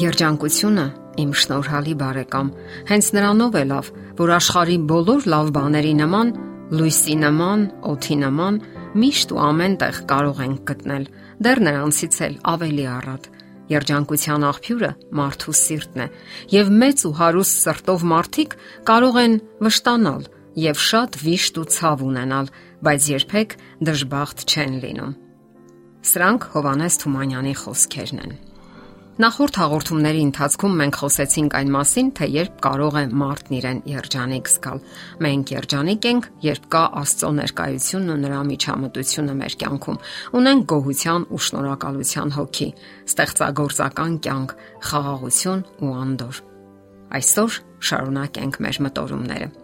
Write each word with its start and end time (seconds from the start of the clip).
Երջանկությունը 0.00 0.84
իմ 1.20 1.32
շնորհալի 1.36 1.94
բարեկամ, 2.00 2.50
հենց 2.88 3.08
նրանով 3.16 3.56
է 3.60 3.64
լավ, 3.68 3.88
որ 4.20 4.30
աշխարի 4.36 4.76
բոլոր 4.88 5.26
լավ 5.32 5.50
բաների 5.56 5.92
նման, 5.98 6.30
լույսի 6.78 7.16
նման, 7.20 7.64
օթի 7.90 8.16
նման 8.22 8.60
միշտ 9.02 9.34
ու 9.34 9.40
ամենտեղ 9.44 10.00
կարող 10.12 10.40
ենք 10.46 10.62
գտնել, 10.70 11.04
դեռ 11.44 11.62
նրանցից 11.68 12.18
էլ 12.26 12.34
ավելի 12.54 12.86
առատ։ 12.94 13.28
Երջանկության 13.70 14.46
աղբյուրը 14.50 14.90
մարդու 15.20 15.56
սիրտն 15.60 16.00
է, 16.00 16.08
եւ 16.54 16.74
մեծ 16.80 17.04
ու 17.10 17.14
հարուստ 17.20 17.60
սրտով 17.60 18.06
մարդիկ 18.14 18.56
կարող 18.88 19.18
են 19.20 19.34
վշտանալ 19.68 20.28
եւ 20.64 20.84
շատ 20.90 21.18
վիշտ 21.28 21.60
ու 21.60 21.70
ցավ 21.76 22.06
ունենալ, 22.08 22.52
բայց 22.82 23.10
երբեք 23.20 23.58
դժբախտ 23.90 24.46
չեն 24.48 24.78
լինում։ 24.84 25.16
Սրանք 26.10 26.52
Հովանես 26.56 27.02
Թումանյանի 27.04 27.58
խոսքերն 27.60 28.24
են։ 28.24 28.38
Նախորդ 29.20 29.56
հաղորդումների 29.60 30.20
ընթացքում 30.24 30.76
մենք 30.80 30.96
խոսեցինք 30.96 31.56
այն 31.58 31.72
մասին, 31.74 32.06
թե 32.16 32.28
երբ 32.32 32.54
կարող 32.64 32.94
է 32.96 33.02
մարդն 33.20 33.56
իրեն 33.58 33.82
երջանիկ 33.90 34.48
զգալ։ 34.48 34.80
Մենք 35.26 35.52
երջանիկ 35.52 36.08
ենք, 36.08 36.28
երբ 36.46 36.68
կա 36.72 36.82
Աստծո 37.02 37.32
ներկայությունն 37.40 38.14
ու 38.14 38.18
նրա 38.24 38.40
միջամտությունը 38.54 39.36
մեր 39.44 39.58
կյանքում։ 39.60 40.00
Ունենք 40.40 40.66
գոհության 40.72 41.28
ու 41.36 41.44
շնորհակալության 41.50 42.36
հոգի, 42.40 42.68
ստեղծագործական 43.12 44.20
կյանք, 44.24 44.58
խաղաղություն 44.88 45.66
ու 45.84 45.96
անդոր։ 46.00 46.44
Այսօր 47.20 47.64
շարունակենք 47.90 48.64
մեր 48.64 48.86
մտորումները։ 48.88 49.56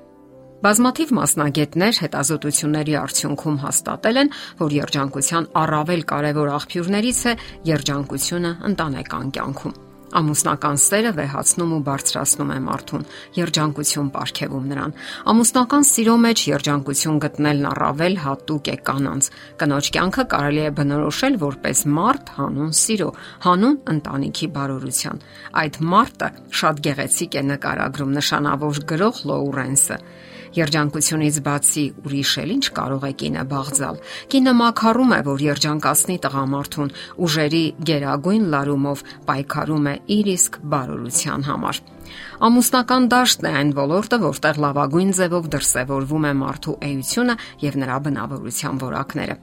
Բազմաթիվ 0.65 1.11
մասնագետներ 1.13 1.99
հետազոտությունների 2.01 2.95
արդյունքում 2.97 3.57
հաստատել 3.61 4.21
են, 4.23 4.31
որ 4.57 4.77
երջանկության 4.81 5.49
առավել 5.63 6.05
կարևոր 6.13 6.53
աղբյուրներից 6.57 7.21
է 7.29 7.33
երջանկությունը 7.77 8.53
ընտանեկան 8.71 9.35
կյանքում։ 9.37 9.75
Ամուսնական 10.17 10.79
սերը 10.81 11.11
վեհացնում 11.17 11.73
ու 11.77 11.81
բարձրացնում 11.87 12.51
է 12.55 12.59
մարդուն, 12.67 13.05
երջանկություն 13.37 14.09
ապարգևում 14.17 14.69
նրան։ 14.71 14.95
Ամուսնական 15.33 15.87
սիրո 15.91 16.15
մեջ 16.25 16.45
երջանկություն 16.47 17.19
գտնելն 17.27 17.67
առավել 17.73 18.17
հատուկ 18.25 18.71
է 18.73 18.77
կանանց։ 18.87 19.29
Կնոջ 19.61 19.91
կյանքը 19.97 20.25
կարելի 20.33 20.63
է 20.63 20.71
բնորոշել 20.79 21.37
որպես 21.43 21.83
մարդ 21.99 22.33
հանուն 22.39 22.73
սիրո, 22.81 23.11
հանուն 23.45 23.77
ընտանիքի 23.97 24.49
բարօրության։ 24.57 25.21
Այդ 25.67 25.81
մարտը 25.91 26.31
շատ 26.63 26.81
գեղեցիկ 26.87 27.37
է 27.37 27.45
նկարագրում 27.51 28.17
նշանավոր 28.21 28.83
գրող 28.95 29.23
Լոուրենսը։ 29.27 30.01
Երջանկությունից 30.57 31.39
բացի 31.47 31.85
ուրիշ 32.07 32.33
էլ 32.43 32.53
ինչ 32.57 32.67
կարող 32.77 33.03
է 33.07 33.11
կինը 33.23 33.43
բաղձալ։ 33.51 33.99
Կինը 34.33 34.55
մակարում 34.61 35.13
է, 35.17 35.19
որ 35.27 35.43
երջանկացնի 35.47 36.17
տղամարդուն, 36.27 36.93
ուժերի 37.27 37.65
գերագույն 37.91 38.47
լարումով 38.55 39.05
պայքարում 39.29 39.91
է 39.93 39.95
իր 40.17 40.31
իսկ 40.37 40.61
բարօրության 40.77 41.47
համար։ 41.51 41.83
Ամուսնական 42.47 43.11
դաշտն 43.13 43.51
է 43.51 43.53
այն 43.61 43.75
ոլորտը, 43.77 44.21
որտեղ 44.25 44.63
լավագույն 44.67 45.13
ձևով 45.21 45.51
դրսևորվում 45.57 46.31
է 46.31 46.33
մարդու 46.45 46.79
էությունը 46.93 47.37
եւ 47.67 47.79
նրա 47.83 48.01
բնավորության 48.07 48.83
որակները։ 48.87 49.39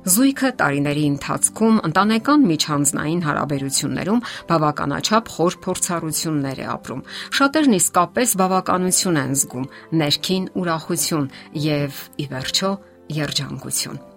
Զույգը 0.00 0.50
տարիների 0.56 1.02
ընթացքում 1.12 1.80
ընտանեկան 1.84 2.44
միջանձնային 2.50 3.20
հարաբերություններում 3.26 4.22
բավականաչափ 4.48 5.32
խոր 5.36 5.56
փորձառություններ 5.66 6.62
է 6.64 6.68
ապրում։ 6.74 7.02
Շատերն 7.36 7.76
իսկապես 7.80 8.36
բավականություն 8.40 9.20
են 9.24 9.34
զգում, 9.44 9.66
ներքին 10.00 10.46
ուրախություն 10.62 11.26
եւ 11.68 12.00
ի 12.16 12.30
վերջո 12.32 12.72
երջանկություն։ 13.20 14.09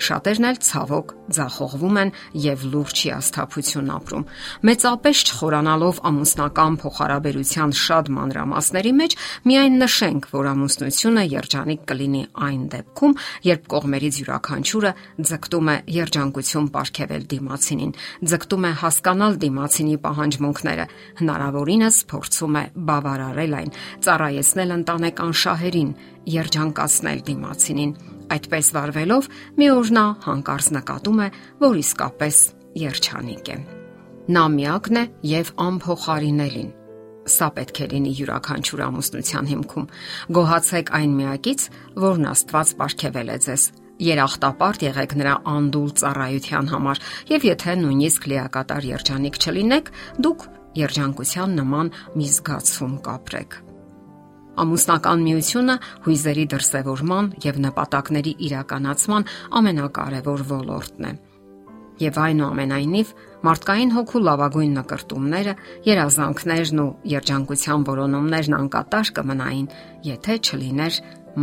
Շատերն 0.00 0.46
էլ 0.50 0.58
ցավոք 0.64 1.12
ձախողվում 1.36 1.96
են 2.00 2.10
եւ 2.40 2.62
լուրջ 2.72 3.00
հիասթափություն 3.04 3.90
ապրում։ 3.94 4.24
Մեծապես 4.68 5.22
չխորանալով 5.30 6.00
ամուսնական 6.10 6.78
փոխհարաբերության 6.80 7.74
շատ 7.80 8.10
մանրամասների 8.16 8.92
մեջ, 9.00 9.16
միայն 9.50 9.76
նշենք, 9.84 10.28
որ 10.32 10.48
ամուսնությունը 10.50 11.24
երջանիկ 11.30 11.84
կլինի 11.90 12.22
այն 12.48 12.62
դեպքում, 12.74 13.16
երբ 13.50 13.68
կողմերից 13.74 14.20
յուրաքանչյուրը 14.20 14.92
ձգտում 15.30 15.70
է 15.70 15.76
երջանկություն 16.00 16.70
ապարգևել 16.70 17.26
դիմացինին, 17.34 17.92
ձգտում 18.30 18.64
է 18.70 18.72
հասկանալ 18.80 19.36
դիմացինի 19.44 19.96
պահանջմունքները, 20.06 20.86
հնարավորինս 21.20 22.00
փորձում 22.14 22.56
է 22.60 22.64
բավարարել 22.90 23.58
այն, 23.60 23.74
ծառայեցնել 24.06 24.74
ընտանեկան 24.80 25.36
շահերին, 25.44 25.92
երջանկացնել 26.40 27.22
դիմացինին 27.30 27.94
Այդպես 28.30 28.70
վարվելով 28.76 29.28
մի 29.60 29.68
օր 29.74 29.92
նա 29.96 30.04
հանկարծ 30.26 30.70
նկատում 30.76 31.20
է, 31.24 31.28
որ 31.64 31.78
իսկապես 31.80 32.40
երջանիկ 32.80 33.50
է։ 33.50 33.56
Նա 34.30 34.44
միակն 34.54 35.00
է 35.00 35.04
եւ 35.30 35.52
անփոխարինելին։ 35.66 36.70
Սա 37.30 37.48
պետք 37.56 37.80
է 37.84 37.86
լինի 37.90 38.12
յուրաքանչյուր 38.20 38.82
ամուսնության 38.86 39.50
հիմքում։ 39.50 39.88
Գոհացեք 40.38 40.92
այն 41.00 41.16
միակից, 41.20 41.66
որն 42.04 42.28
Աստված 42.30 42.74
ապարգևել 42.74 43.30
է 43.30 43.38
ձեզ 43.46 43.64
երախտապարտ 44.00 44.84
եղեք 44.86 45.16
նրա 45.20 45.34
անդուլ 45.54 45.90
ծառայության 46.00 46.70
համար 46.72 47.02
եւ 47.34 47.48
եթե 47.50 47.74
նույնիսկ 47.84 48.28
լիակատար 48.32 48.86
երջանիկ 48.90 49.40
չլինեք, 49.44 49.90
դուք 50.24 50.46
երջանկության 50.80 51.58
նման 51.60 51.92
մի 52.16 52.30
զգացում 52.36 52.94
կապրեք։ 53.10 53.60
Ամուսնական 54.60 55.24
միությունը 55.24 55.76
հույզերի 56.04 56.44
դրսևորման 56.52 57.32
եւ 57.46 57.58
նպատակների 57.64 58.32
իրականացման 58.50 59.26
ամենակարևոր 59.60 60.46
ոլորտն 60.50 61.08
է։ 61.10 61.12
Եվ 62.00 62.18
այնուամենայնիվ 62.24 63.08
մարդկային 63.44 63.90
հոգու 63.92 64.22
լավագույն 64.24 64.72
նկարտումները, 64.78 65.52
երազանքներն 65.84 66.80
ու 66.80 66.88
երջանկության 67.12 67.84
որոնումներն 67.90 68.56
անկատար 68.60 69.12
կմնային, 69.20 69.68
եթե 70.08 70.38
չլիներ 70.40 71.00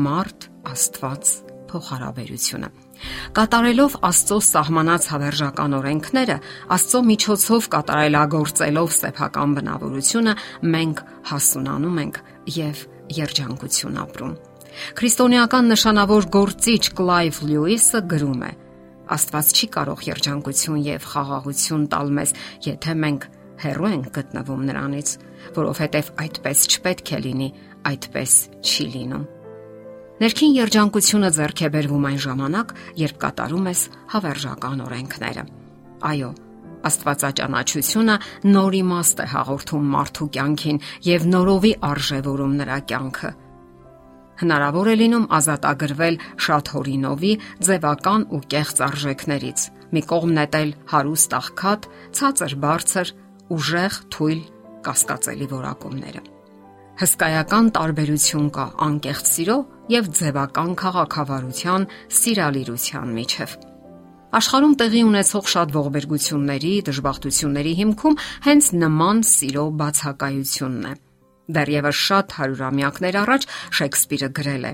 մարդ 0.07 0.49
Աստված 0.73 1.31
փոխհարաբերությունը։ 1.67 2.69
Կատարելով 3.37 3.95
Աստծո 4.07 4.37
սահմանած 4.47 5.07
հավերժական 5.13 5.77
օրենքները, 5.77 6.37
Աստծո 6.73 7.01
միջոցով 7.11 7.67
կատարելագործելով 7.77 8.93
սեփական 8.97 9.57
բնավորությունը, 9.57 10.35
մենք 10.73 11.03
հասունանում 11.31 11.99
ենք 12.07 12.21
եւ 12.57 12.85
երջանկություն 13.17 13.99
ապրում։ 14.03 14.33
Քրիստոնեական 14.97 15.71
նշանավոր 15.73 16.27
գործիչ 16.33 16.83
Կլայվ 16.97 17.39
Լյուիսը 17.49 18.01
գրում 18.13 18.41
է. 18.47 18.51
Աստված 19.17 19.51
չի 19.57 19.67
կարող 19.77 20.03
երջանկություն 20.07 20.81
եւ 20.87 21.07
խաղաղություն 21.13 21.87
տալ 21.93 22.11
մեզ, 22.17 22.33
եթե 22.67 22.95
մենք 23.07 23.27
հեռու 23.63 23.89
ենք 23.93 24.09
գտնվում 24.17 24.65
նրանից, 24.67 25.13
որովհետև 25.57 26.11
այդպես 26.27 26.65
չպետք 26.67 27.13
է 27.17 27.19
լինի, 27.25 27.49
այդպես 27.87 28.33
չի 28.61 28.87
լինում։ 28.97 29.25
Ներքին 30.17 30.53
երջանկությունը 30.57 31.29
ձեռք 31.37 31.59
է 31.61 31.69
բերվում 31.77 32.05
այն 32.09 32.19
ժամանակ, 32.25 32.71
երբ 33.05 33.17
կատարում 33.21 33.67
ես 33.69 33.81
հավերժական 34.13 34.79
օրենքները։ 34.87 35.43
Այո, 36.09 36.29
Աստվածաճանաչությունը 36.87 38.15
նոր 38.53 38.77
իմաստ 38.83 39.23
է 39.23 39.27
հաղորդում 39.33 39.91
մարդու 39.97 40.29
կյանքին 40.37 40.79
եւ 41.07 41.27
նորովի 41.33 41.73
արժևորում 41.91 42.55
նրա 42.61 42.79
կյանքը։ 42.91 43.31
Հնարավոր 44.37 44.87
է 44.91 44.95
լինում 45.01 45.25
ազատագրվել 45.33 46.19
շատ 46.45 46.71
հորինովի 46.75 47.31
ձևական 47.67 48.25
ու 48.37 48.41
կեղծ 48.53 48.81
արժեքներից։ 48.87 49.63
Մի 49.97 50.01
կողմ 50.11 50.33
նետել 50.37 50.73
հարուստ 50.91 51.35
աղքատ, 51.37 51.87
ցածր 52.17 52.55
բարձր, 52.65 53.13
ուժեղ, 53.57 53.97
թույլ, 54.13 54.41
կասկածելի 54.87 55.47
որակումները։ 55.53 56.21
Հսկայական 56.97 57.71
տարբերություն 57.77 58.45
կա 58.57 58.67
անկեղծ 58.87 59.31
սիրո 59.31 59.57
եւ 59.93 60.11
ձևական 60.19 60.77
քաղաքավարության, 60.81 61.89
սիրալիրության 62.19 63.17
միջև։ 63.17 63.57
Աշխարհում 64.27 64.73
տեղի 64.75 65.01
ունեցող 65.07 65.45
շատ 65.47 65.69
ողբերգությունների, 65.71 66.71
դժբախտությունների 66.87 67.73
հիմքում 67.79 68.15
հենց 68.47 68.65
նման 68.75 69.21
սիրո 69.23 69.63
բացակայությունն 69.79 70.87
է։ 70.89 70.91
Դեռևս 71.57 72.01
շատ 72.07 72.35
հարյուրամյակներ 72.37 73.17
առաջ 73.23 73.47
Շեքսպիրը 73.79 74.29
գրել 74.39 74.65
է. 74.67 74.73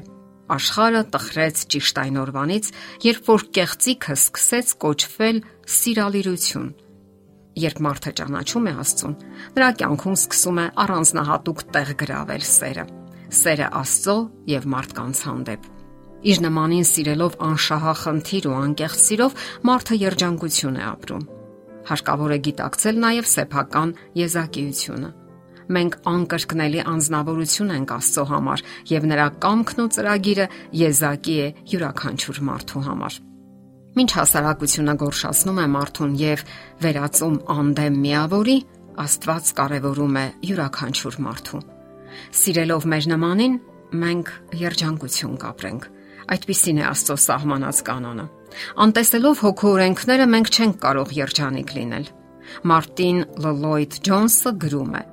Աշխարը 0.53 1.03
տխրեց 1.13 1.61
ճիշտ 1.73 2.00
այն 2.01 2.17
օրվանից, 2.23 2.71
երբ 3.05 3.29
որ 3.29 3.45
կեղծիքը 3.57 4.15
սկսեց 4.17 4.73
կոչվել 4.83 5.38
սիրալիրություն։ 5.77 6.67
Երբ 7.63 7.83
մարդը 7.85 8.13
ճանաչում 8.17 8.67
է 8.67 8.73
Աստծուն, 8.83 9.15
նրա 9.53 9.69
կյանքում 9.83 10.17
սկսում 10.17 10.63
է 10.63 10.65
առանձնահատուկ 10.83 11.63
տեղ 11.77 11.94
գրավել 12.01 12.50
սերը։ 12.50 12.88
Սերը 13.44 13.69
Աստծո 13.83 14.17
եւ 14.57 14.67
մարդկանց 14.73 15.23
հանդեպ 15.29 15.73
Իր 16.24 16.38
նմանին 16.40 16.86
սիրելով 16.88 17.34
անշահախնդիր 17.44 18.46
ու 18.48 18.54
անկեղծ 18.56 19.00
սիրով 19.04 19.34
մարդը 19.68 19.96
երջանկություն 20.00 20.78
է 20.80 20.84
ապրում։ 20.88 21.24
Հարկավոր 21.90 22.31
է 22.31 22.38
գիտակցել 22.48 23.00
նաև 23.04 23.28
սեփական 23.28 23.90
եզակիությունը։ 24.20 25.10
Մենք 25.74 25.98
անկրկնելի 26.14 26.81
անznավորություն 26.94 27.74
ենք 27.75 27.92
Աստծո 27.98 28.24
համար 28.31 28.64
եւ 28.94 29.08
նրա 29.12 29.28
կամքն 29.44 29.84
ու 29.84 29.90
ծրագիրը 29.96 30.48
եզակի 30.80 31.36
է 31.44 31.48
յուրաքանչյուր 31.74 32.40
մարդու 32.48 32.84
համար։ 32.88 33.18
Մինչ 33.94 34.10
հասարակությունը 34.18 34.96
գորշացնում 35.04 35.60
է 35.60 35.66
մարդուն 35.74 36.14
եւ 36.24 36.46
վերածում 36.84 37.36
անդեմ 37.54 38.00
միավորի, 38.04 38.58
Աստված 39.04 39.52
կարևորում 39.60 40.18
է 40.24 40.25
յուրաքանչյուր 40.54 41.20
մարդու։ 41.28 41.62
Սիրելով 42.44 42.88
մեր 42.94 43.08
նմանին, 43.14 43.60
մենք 44.04 44.34
երջանկություն 44.64 45.38
կապրենք։ 45.44 45.88
Այդպիսին 46.34 46.80
է 46.80 46.86
Աստծո 46.88 47.16
սահմանած 47.24 47.80
կանոնը։ 47.88 48.25
Անտեսելով 48.84 49.42
հոգու 49.44 49.72
օրենքները 49.74 50.28
մենք 50.34 50.52
չենք 50.54 50.75
կարող 50.84 51.14
երջանիկ 51.18 51.74
լինել։ 51.78 52.06
Մարտին 52.70 53.20
Լլոյդ 53.44 53.98
Ջոնսը 54.08 54.52
գրում 54.64 54.94
է. 54.94 55.04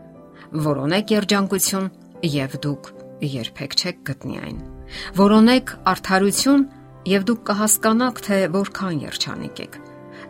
Որոնեք 0.70 1.14
երջանկություն 1.14 1.88
եւ 2.30 2.56
դուք 2.66 2.90
երբեք 3.30 3.76
չեք 3.80 3.98
գտնի 4.10 4.38
այն։ 4.40 4.60
Որոնեք 5.20 5.72
արդարություն 5.90 6.64
եւ 7.10 7.26
դուք 7.30 7.42
կհասկանաք, 7.50 8.22
թե 8.26 8.38
որքան 8.54 9.02
երջանիկ 9.06 9.60
եք։ 9.64 9.78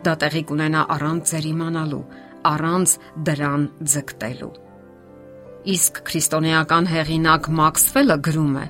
Դա 0.05 0.13
տեղի 0.21 0.43
կունենա 0.51 0.81
առանց 0.95 1.31
ձեր 1.31 1.47
իմանալու, 1.51 2.03
առանց 2.51 2.93
դրան 3.27 3.65
ձգտելու։ 3.91 4.53
Իսկ 5.71 5.99
քրիստոնեական 6.09 6.87
հեղինակ 6.89 7.49
Մաքսվելը 7.59 8.17
գրում 8.27 8.55
է. 8.61 8.65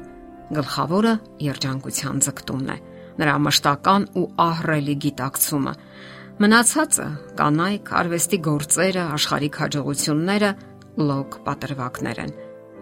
Գլխավորը 0.51 1.11
երջանկության 1.39 2.17
ձգտումն 2.25 2.71
է, 2.73 2.77
նրա 3.21 3.35
մշտական 3.45 4.07
ու 4.19 4.23
ահռելի 4.43 4.95
գիտակցումը։ 5.05 5.73
Մնացածը 6.43 7.07
կանայք, 7.39 7.91
արվեստի 8.01 8.39
գործերը, 8.47 9.05
աշխարհիկ 9.15 9.59
հաջողությունները 9.61 10.51
լոկ 11.07 11.37
պատրվակներ 11.47 12.21
են։ 12.25 12.35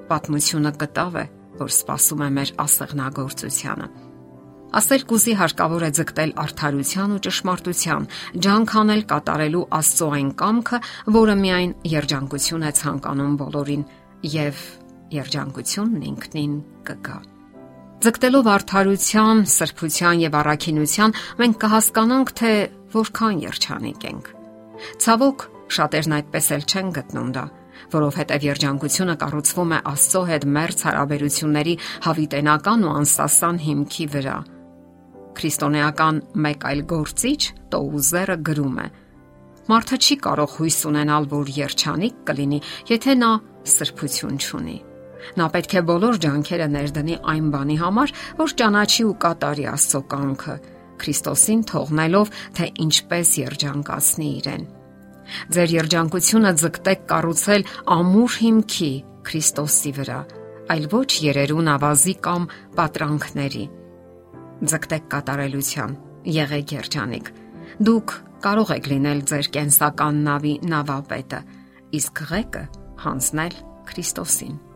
Պատմությունը 0.09 0.73
կտավ 0.81 1.19
է, 1.21 1.25
որ 1.59 1.73
սпасում 1.77 2.23
է 2.25 2.29
մեր 2.39 2.53
ասեղնագործությանը։ 2.65 3.89
Ասել 4.79 5.05
կուզի 5.09 5.33
հարկավոր 5.37 5.85
է 5.85 5.89
ձգտել 5.97 6.33
արդարության 6.43 7.15
ու 7.15 7.23
ճշմարտության, 7.25 8.05
ջանքանել 8.45 9.01
կատարելու 9.13 9.63
Աստծո 9.79 10.11
այն 10.19 10.29
կամքը, 10.41 10.79
որը 11.17 11.35
միայն 11.41 11.73
երջանկություն 11.95 12.69
է 12.69 12.71
ցանկանում 12.83 13.33
բոլորին, 13.41 13.89
եւ 14.37 14.63
երջանկությունն 15.17 16.07
ինքնին 16.13 16.55
կգա։ 16.85 17.17
կա 17.17 17.38
Ձգտելով 17.99 18.47
արդարության, 18.47 19.39
սրբության 19.51 20.21
եւ 20.23 20.35
առաքինության, 20.39 21.13
մենք 21.35 21.57
կհասկանանք, 21.59 22.29
թե 22.39 22.51
որքան 22.93 23.41
երջանիկ 23.43 24.05
ենք։ 24.07 24.29
Ցավոք, 25.03 25.43
շատերն 25.75 26.15
այդպես 26.19 26.47
էլ 26.55 26.63
չեն 26.63 26.93
գտնում 26.95 27.33
դա, 27.35 27.43
որովհետև 27.91 28.47
երջանկությունը 28.47 29.17
կառուցվում 29.19 29.75
է 29.75 29.81
Աստծո 29.91 30.23
հետ 30.31 30.47
մերց 30.55 30.85
հարաբերությունների 30.87 31.75
հավիտենական 32.07 32.87
ու 32.87 32.95
անսասան 33.03 33.61
հիմքի 33.67 34.05
վրա։ 34.15 34.37
Քրիստոնեական 35.39 36.25
մեկ 36.47 36.67
այլ 36.71 36.83
գործիչ 36.95 37.41
Տոուզերը 37.75 38.37
գրում 38.47 38.77
է. 38.79 38.87
Մարդը 39.69 39.99
չի 39.99 40.15
կարող 40.23 40.55
հույս 40.55 40.83
ունենալ, 40.87 41.33
որ 41.35 41.51
երջանիկ 41.67 42.23
կլինի, 42.31 42.61
եթե 42.95 43.19
նա 43.19 43.33
սրբություն 43.75 44.39
չունի։ 44.39 44.83
Նա 45.39 45.47
պետք 45.53 45.75
է 45.79 45.81
բոլոր 45.89 46.19
ջանքերը 46.25 46.67
ներդնի 46.73 47.15
այն 47.33 47.47
բանի 47.53 47.77
համար, 47.83 48.13
որ 48.39 48.53
ճանաչի 48.61 49.05
ու 49.09 49.15
կատարի 49.25 49.65
Աստծո 49.73 50.01
կամքը, 50.13 50.55
Քրիստոսին 50.99 51.61
թողնելով, 51.69 52.31
թե 52.59 52.67
ինչպես 52.85 53.33
երջանկացնի 53.39 54.29
իրեն։ 54.39 54.63
Ձեր 55.53 55.73
երջանկությունը 55.75 56.51
ձգտեք 56.59 57.03
կառուցել 57.09 57.65
ամուր 57.95 58.37
հիմքի 58.43 58.91
Քրիստոսի 59.29 59.91
վրա, 59.99 60.19
այլ 60.73 60.87
ոչ 60.93 61.09
երերուն 61.25 61.69
ավազի 61.75 62.15
կամ 62.25 62.47
պատրանքների։ 62.79 63.65
Ձգտեք 64.69 65.05
կատարելության, 65.13 65.93
եղեք 66.39 66.73
երջանիկ։ 66.79 67.31
Դուք 67.89 68.15
կարող 68.43 68.73
եք 68.75 68.89
լինել 68.93 69.21
ձեր 69.29 69.51
կենսական 69.55 70.23
նավի 70.29 70.55
նավապետը, 70.73 71.43
իսկ 71.99 72.23
ղեկը 72.31 72.65
հանձնել 73.05 73.61
Քրիստոսին։ 73.89 74.68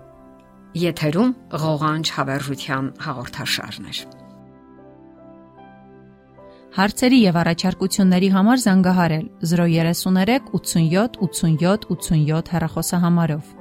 Եթերում 0.74 1.32
ղողանջ 1.62 2.10
հավերժության 2.16 2.86
հաղորդաշարն 3.06 3.90
է։ 3.92 3.94
Հարցերի 6.74 7.20
եւ 7.22 7.36
առաջարկությունների 7.44 8.30
համար 8.34 8.64
զանգահարել 8.64 9.28
033 9.52 10.50
87 10.58 11.20
87 11.30 11.86
87 11.94 12.50
հեռախոսահամարով։ 12.56 13.52